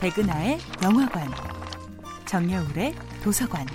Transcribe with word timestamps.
백은하의 0.00 0.58
영화관, 0.82 1.30
정여울의 2.26 2.94
도서관. 3.22 3.66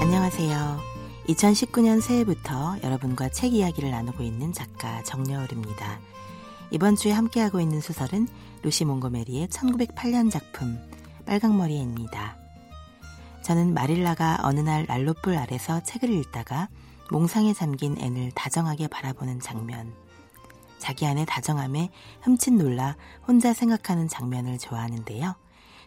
안녕하세요. 0.00 0.80
2019년 1.28 2.00
새해부터 2.00 2.76
여러분과 2.84 3.28
책 3.30 3.52
이야기를 3.52 3.90
나누고 3.90 4.22
있는 4.22 4.52
작가 4.52 5.02
정여울입니다. 5.02 5.98
이번 6.70 6.94
주에 6.94 7.10
함께하고 7.10 7.60
있는 7.60 7.80
소설은 7.80 8.28
루시 8.62 8.84
몽고메리의 8.84 9.48
1908년 9.48 10.30
작품 10.30 10.78
빨강머리입니다. 11.26 12.36
저는 13.42 13.74
마릴라가 13.74 14.38
어느 14.42 14.60
날 14.60 14.86
난로불 14.86 15.36
아래서 15.36 15.82
책을 15.82 16.08
읽다가 16.10 16.68
몽상에 17.10 17.52
잠긴 17.54 17.98
앤을 17.98 18.30
다정하게 18.32 18.86
바라보는 18.86 19.40
장면, 19.40 19.92
자기 20.78 21.06
안의 21.06 21.26
다정함에 21.26 21.90
흠칫 22.22 22.54
놀라 22.54 22.96
혼자 23.26 23.52
생각하는 23.52 24.06
장면을 24.08 24.58
좋아하는데요. 24.58 25.34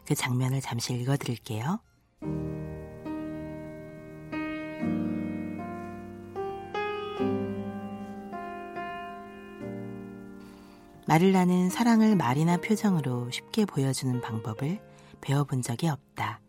그 0.05 0.15
장면을 0.15 0.59
잠시 0.59 0.93
읽어드릴게요. 0.93 1.79
마릴라는 11.05 11.69
사랑을 11.69 12.15
말이나 12.15 12.57
표정으로 12.57 13.31
쉽게 13.31 13.65
보여주는 13.65 14.19
방법을 14.19 14.79
배워본 15.21 15.61
적이 15.61 15.89
없다. 15.89 16.41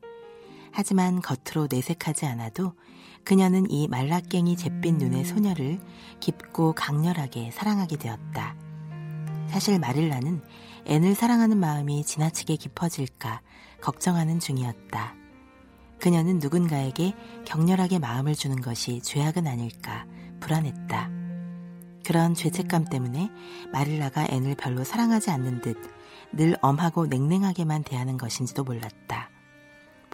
하지만 0.74 1.22
겉으로 1.22 1.68
내색하지 1.70 2.26
않아도 2.26 2.72
그녀는 3.24 3.70
이 3.70 3.88
말라깽이 3.88 4.56
잿빛 4.56 4.96
눈의 4.96 5.24
소녀를 5.24 5.78
깊고 6.20 6.74
강렬하게 6.74 7.50
사랑하게 7.52 7.96
되었다. 7.96 8.56
사실 9.48 9.78
마릴라는 9.78 10.42
앤을 10.86 11.14
사랑하는 11.14 11.58
마음이 11.58 12.04
지나치게 12.04 12.56
깊어질까 12.56 13.40
걱정하는 13.80 14.40
중이었다. 14.40 15.14
그녀는 16.00 16.38
누군가에게 16.38 17.14
격렬하게 17.46 17.98
마음을 17.98 18.34
주는 18.34 18.60
것이 18.60 19.00
죄악은 19.00 19.46
아닐까 19.46 20.04
불안했다. 20.40 21.10
그런 22.04 22.34
죄책감 22.34 22.84
때문에 22.84 23.30
마릴라가 23.72 24.26
앤을 24.28 24.56
별로 24.56 24.84
사랑하지 24.84 25.30
않는 25.30 25.62
듯 25.62 26.04
늘 26.36 26.56
엄하고 26.60 27.06
냉랭하게만 27.06 27.84
대하는 27.84 28.16
것인지도 28.16 28.64
몰랐다. 28.64 29.30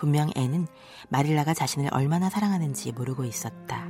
분명 0.01 0.31
앤은 0.35 0.67
마릴라가 1.11 1.53
자신을 1.53 1.91
얼마나 1.93 2.31
사랑하는지 2.31 2.93
모르고 2.93 3.25
있었다. 3.25 3.87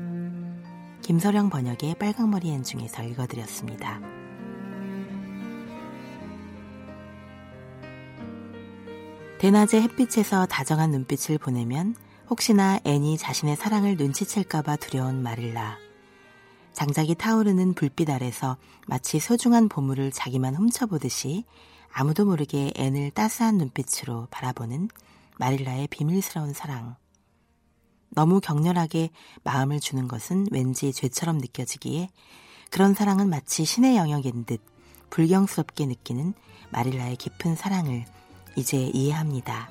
김서령 1.02 1.50
번역의 1.50 1.94
빨강머리 1.94 2.50
앤 2.50 2.64
중에서 2.64 3.04
읽어드렸습니다. 3.04 4.00
대낮에 9.38 9.80
햇빛에서 9.82 10.46
다정한 10.46 10.90
눈빛을 10.90 11.38
보내면 11.38 11.94
혹시나 12.28 12.80
앤이 12.84 13.16
자신의 13.16 13.54
사랑을 13.54 13.96
눈치챌까봐 13.96 14.76
두려운 14.76 15.22
마릴라. 15.22 15.78
장작이 16.72 17.14
타오르는 17.14 17.74
불빛 17.74 18.10
아래서 18.10 18.56
마치 18.88 19.20
소중한 19.20 19.68
보물을 19.68 20.10
자기만 20.10 20.56
훔쳐보듯이 20.56 21.44
아무도 21.92 22.24
모르게 22.24 22.72
앤을 22.74 23.12
따스한 23.12 23.58
눈빛으로 23.58 24.26
바라보는 24.30 24.88
마릴라의 25.40 25.88
비밀스러운 25.88 26.52
사랑. 26.52 26.96
너무 28.10 28.42
격렬하게 28.42 29.08
마음을 29.42 29.80
주는 29.80 30.06
것은 30.06 30.48
왠지 30.50 30.92
죄처럼 30.92 31.38
느껴지기에 31.38 32.10
그런 32.70 32.92
사랑은 32.92 33.30
마치 33.30 33.64
신의 33.64 33.96
영역인 33.96 34.44
듯 34.44 34.60
불경스럽게 35.08 35.86
느끼는 35.86 36.34
마릴라의 36.68 37.16
깊은 37.16 37.56
사랑을 37.56 38.04
이제 38.54 38.90
이해합니다. 38.92 39.70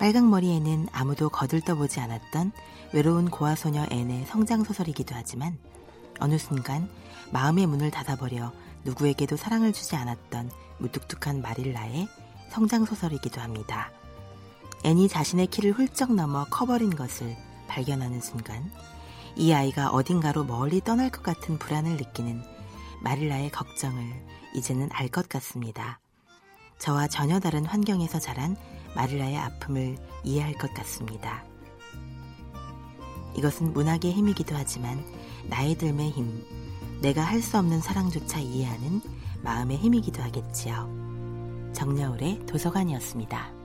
빨강머리에는 0.00 0.88
아무도 0.90 1.28
거들떠보지 1.28 2.00
않았던 2.00 2.50
외로운 2.92 3.30
고아소녀 3.30 3.86
앤의 3.90 4.26
성장소설이기도 4.26 5.14
하지만 5.14 5.56
어느 6.18 6.36
순간 6.36 6.90
마음의 7.30 7.66
문을 7.66 7.92
닫아버려 7.92 8.52
누구에게도 8.84 9.36
사랑을 9.36 9.72
주지 9.72 9.94
않았던 9.94 10.50
무뚝뚝한 10.78 11.42
마릴라의 11.42 12.08
성장소설이기도 12.50 13.40
합니다. 13.40 13.92
앤이 14.88 15.06
자신의 15.08 15.48
키를 15.48 15.72
훌쩍 15.72 16.14
넘어 16.14 16.46
커버린 16.46 16.88
것을 16.88 17.36
발견하는 17.66 18.22
순간 18.22 18.72
이 19.36 19.52
아이가 19.52 19.90
어딘가로 19.90 20.44
멀리 20.44 20.80
떠날 20.80 21.10
것 21.10 21.22
같은 21.22 21.58
불안을 21.58 21.98
느끼는 21.98 22.42
마릴라의 23.02 23.50
걱정을 23.50 24.02
이제는 24.54 24.88
알 24.92 25.10
것 25.10 25.28
같습니다. 25.28 26.00
저와 26.78 27.06
전혀 27.06 27.38
다른 27.38 27.66
환경에서 27.66 28.18
자란 28.18 28.56
마릴라의 28.96 29.36
아픔을 29.36 29.98
이해할 30.24 30.54
것 30.54 30.72
같습니다. 30.72 31.44
이것은 33.36 33.74
문학의 33.74 34.10
힘이기도 34.14 34.56
하지만 34.56 35.04
나의 35.50 35.76
듦의 35.76 36.12
힘, 36.12 36.42
내가 37.02 37.20
할 37.20 37.42
수 37.42 37.58
없는 37.58 37.82
사랑조차 37.82 38.38
이해하는 38.38 39.02
마음의 39.42 39.76
힘이기도 39.76 40.22
하겠지요. 40.22 40.88
정여울의 41.74 42.46
도서관이었습니다. 42.46 43.57